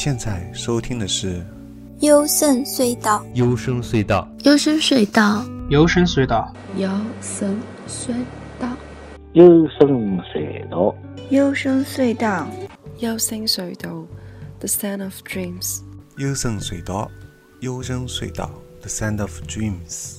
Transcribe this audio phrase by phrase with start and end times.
[0.00, 1.40] 现在收听的是
[2.02, 3.26] 《幽深隧道》。
[3.34, 8.14] 幽深隧道，幽深隧道，幽深隧道，幽深隧
[8.60, 8.76] 道，
[9.32, 10.94] 幽深隧道，
[11.30, 12.46] 幽深隧道，
[13.00, 14.06] 幽深隧道
[14.60, 15.80] ，The Sound of Dreams。
[16.16, 17.10] 幽深隧道，
[17.58, 20.18] 幽深隧道，The Sound of Dreams。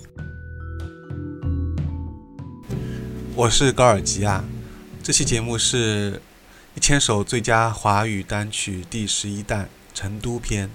[3.33, 4.43] 我是高尔基啊，
[5.01, 6.21] 这期节目是。
[6.75, 9.67] 一千首最佳华语单曲第十一弹
[10.01, 10.69] 成都篇。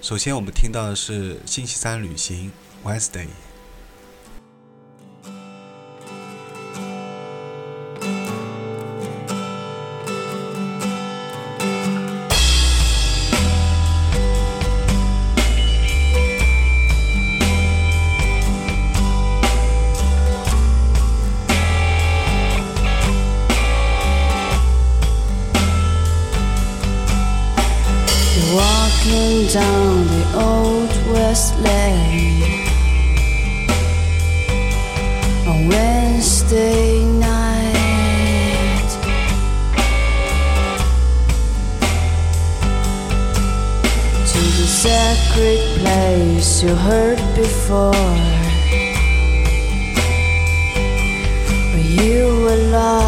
[0.00, 2.52] 首先，我们听到的是《星期三旅行》
[2.88, 3.26] （Wednesday）。
[29.62, 32.42] Down the old west lane
[35.48, 38.90] on Wednesday night.
[44.30, 48.12] To the sacred place you heard before.
[51.72, 53.05] Where you were lost.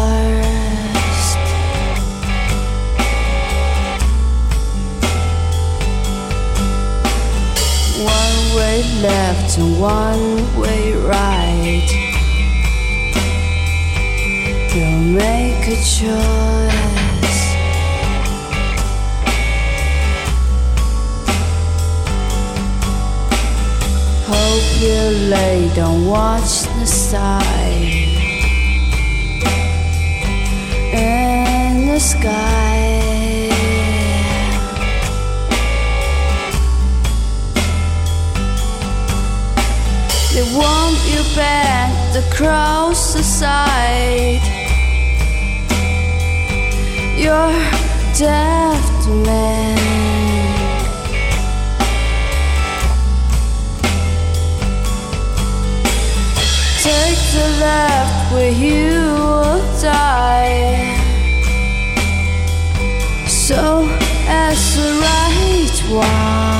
[9.59, 11.89] Left and one way right.
[14.75, 16.09] You'll make a choice.
[24.27, 27.43] Hope you lay down, watch the side
[30.93, 32.88] in the sky.
[40.55, 44.41] Want you back across the side.
[47.17, 47.53] You're
[48.17, 49.77] deaf to man.
[56.81, 60.95] Take the left where you will die.
[63.27, 63.87] So
[64.27, 66.58] as the right one.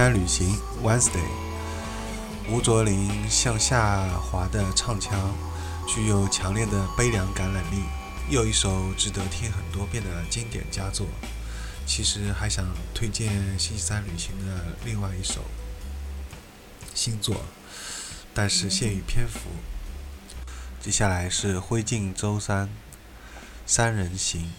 [0.00, 1.28] 三旅行 Wednesday，
[2.48, 5.36] 吴卓林向下滑的唱腔
[5.86, 7.82] 具有强烈的悲凉感染力，
[8.30, 11.06] 又一首值得听很多遍的经典佳作。
[11.84, 12.64] 其实还想
[12.94, 15.42] 推荐星期三旅行的另外一首
[16.94, 17.42] 新作，
[18.32, 19.50] 但是限于篇幅。
[20.80, 22.70] 接下来是灰烬周三
[23.66, 24.50] 三人行。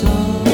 [0.00, 0.51] 手。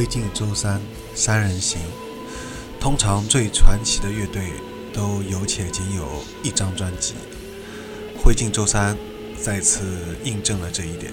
[0.00, 0.80] 灰烬周三
[1.14, 1.78] 三人行，
[2.80, 4.54] 通常最传奇的乐队
[4.94, 7.16] 都有且仅有一张专辑。
[8.24, 8.96] 灰烬周三
[9.38, 11.12] 再次印证了这一点。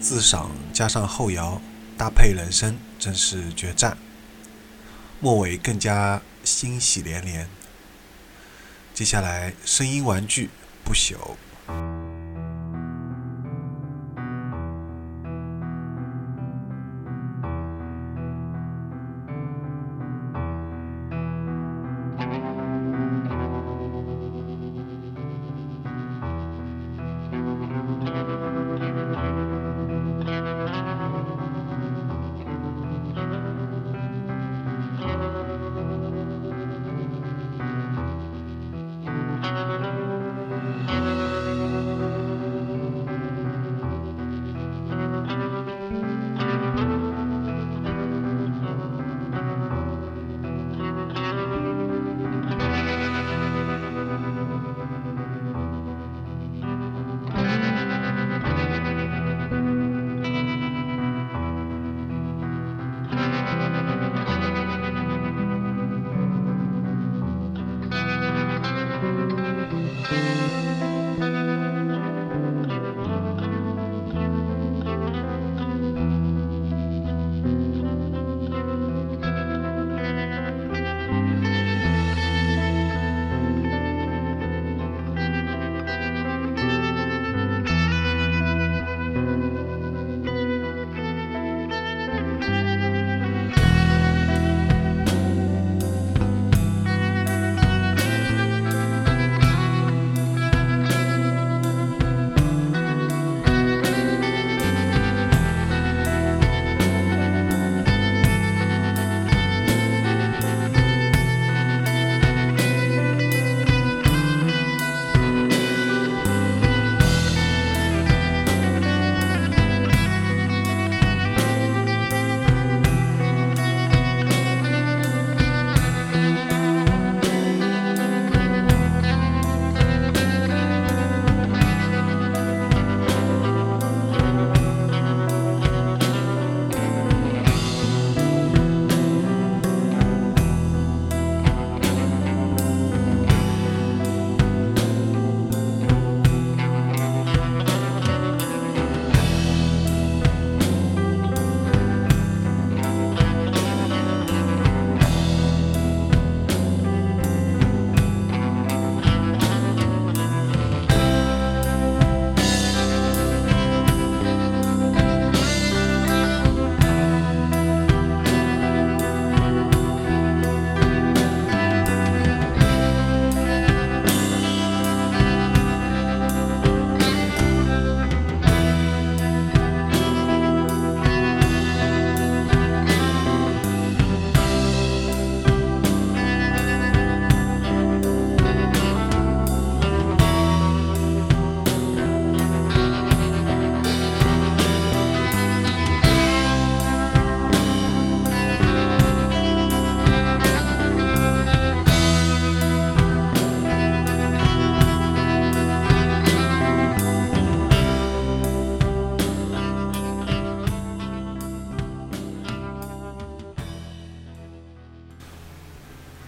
[0.00, 1.60] 自赏加上后摇
[1.98, 3.98] 搭配人声，真是绝赞。
[5.18, 7.48] 末尾更加欣喜连连。
[8.94, 10.50] 接下来，声音玩具
[10.84, 11.16] 不朽。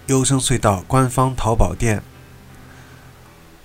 [0.09, 2.03] 优声隧道官方淘宝店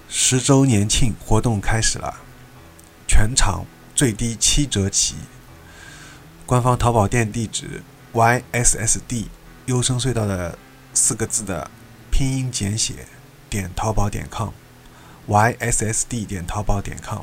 [0.09, 2.15] 十周年庆活动开始了，
[3.07, 5.15] 全场最低七折起。
[6.45, 7.81] 官方淘宝店地址
[8.13, 9.27] ：yssd
[9.67, 10.57] 优声隧道的
[10.93, 11.71] 四个字的
[12.11, 13.07] 拼音简写
[13.49, 17.21] 点淘宝点 com，yssd 点淘宝点 com。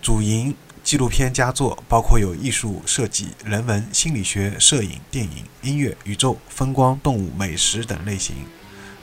[0.00, 0.56] 主营
[0.88, 8.34] 纪录片佳作，包括有艺术设计、人文、心理学、摄影、电影、音乐、宇宙、风光、动物、美食等类型。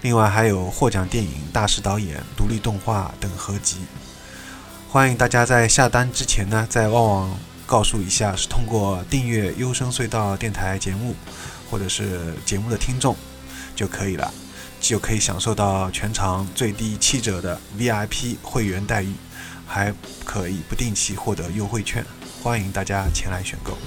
[0.02, 3.78] 另外还有获奖电影、大师导演、独立动画等合集。
[4.90, 11.14] 欢迎大家在下单之前呢，在旺旺告诉一下，是通过订阅优声隧道电台节目，
[11.70, 13.16] 或者是节目的听众
[13.76, 14.34] 就可以了，
[14.82, 19.14] 就可以享受到全场最低七折的 VIP 会员待遇。
[19.66, 19.94] 还
[20.24, 22.06] 可以不定期获得优惠券，
[22.42, 23.78] 欢迎大家前来选购。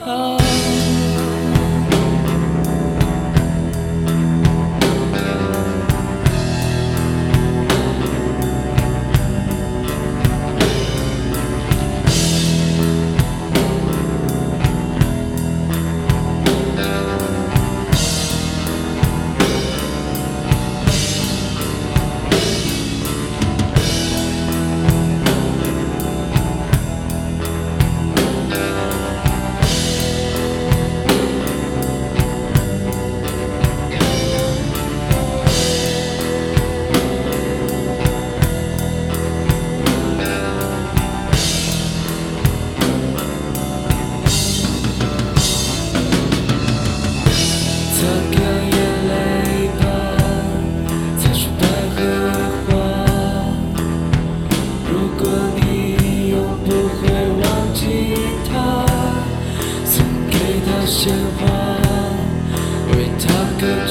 [0.00, 0.43] talk.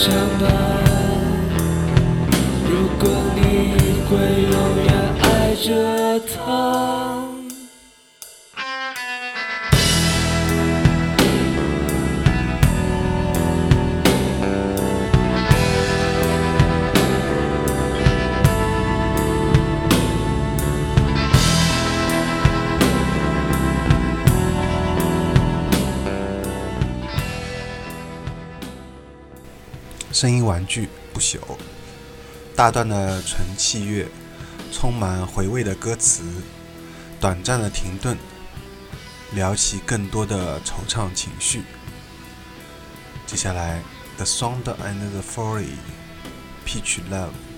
[0.04, 0.83] somebody
[30.24, 31.38] 声音玩具不朽，
[32.56, 34.08] 大段的纯器乐，
[34.72, 36.24] 充满回味的歌词，
[37.20, 38.18] 短暂的停顿，
[39.34, 41.64] 撩起更多的惆怅情绪。
[43.28, 43.84] 接下来
[44.16, 47.53] ，The Sound and the Fury，Peach Love。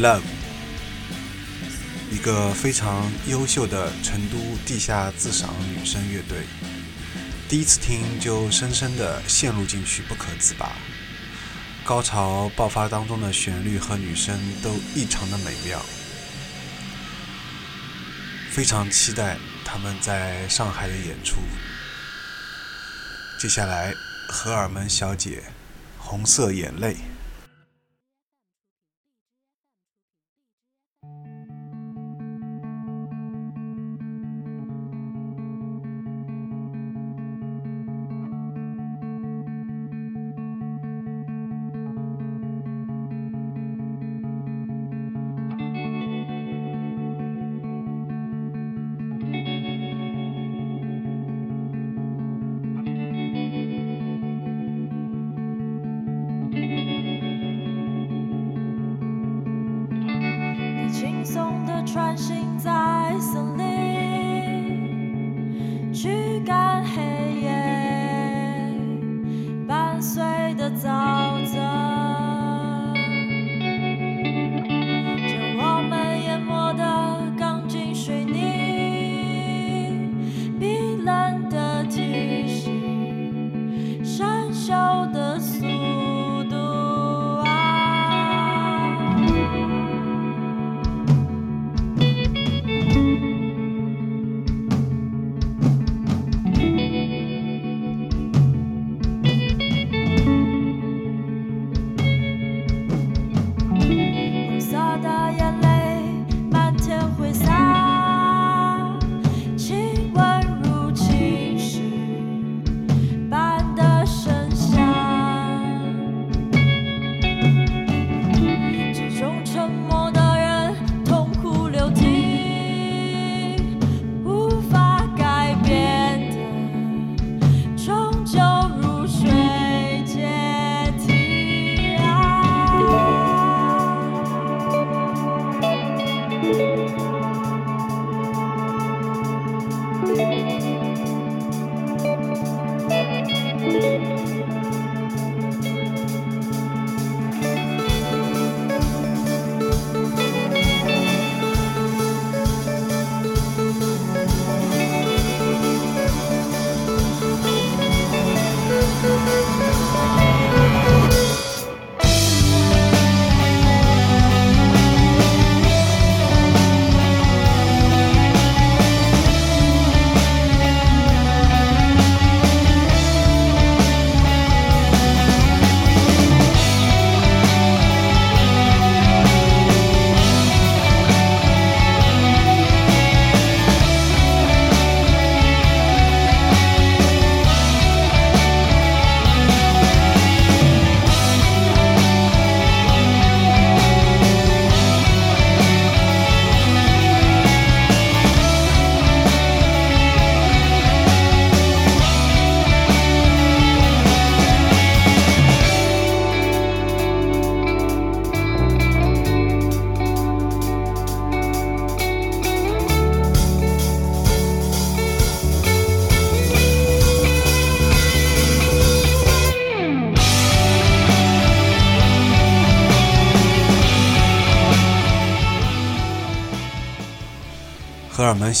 [0.00, 0.22] Love，
[2.10, 6.38] 一个非常优秀的成都地下自赏女生乐队。
[7.48, 10.72] 第一次听就深深的陷入进去，不可自拔。
[11.84, 15.80] 高潮爆发当中的旋律和女声都异常的美妙，
[18.50, 21.36] 非常期待他们在上海的演出。
[23.40, 23.94] 接下来，
[24.28, 25.44] 荷尔蒙小姐。
[25.98, 26.96] 红色眼泪。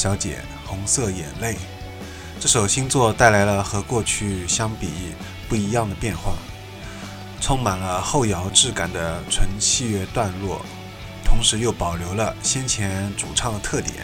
[0.04, 0.36] 小姐，
[0.66, 1.56] 红色眼泪。
[2.38, 4.90] 这首新作带来了和过去相比
[5.48, 6.34] 不一样的变化，
[7.40, 10.60] 充满了后摇质感的纯器乐段落，
[11.24, 13.94] 同时又保留了先前主唱的特点。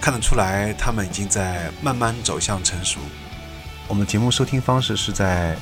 [0.00, 2.98] 看得出来，他们已经在慢慢走向成熟。
[3.86, 5.56] 我们节目收听方式是在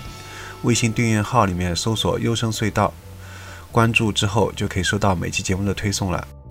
[0.62, 2.90] 微信订阅号里面搜索“优声隧道”，
[3.70, 6.26] 关注之后就可以收到每期节目的推送了。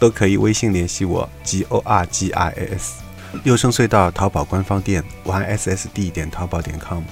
[0.00, 3.02] 都可以微信联系我，g o r g i s
[3.44, 7.02] 六声隧道淘宝官方店 y s s d 点淘宝点 com。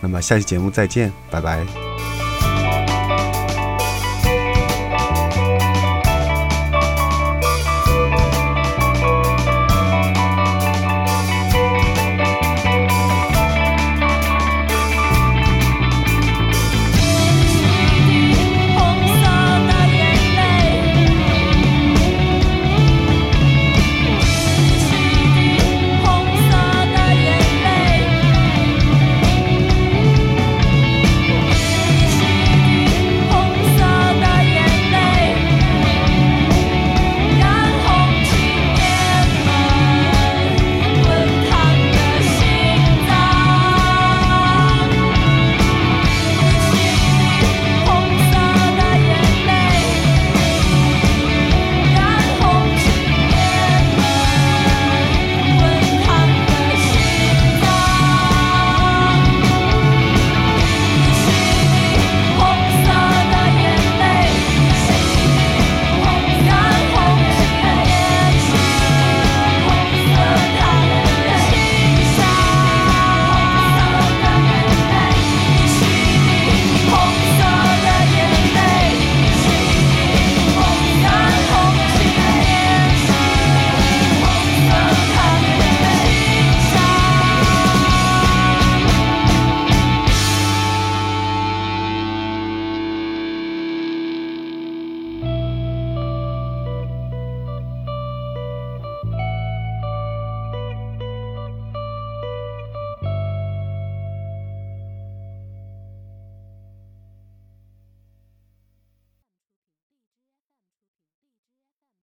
[0.00, 2.15] 那么下期节目再见，拜拜。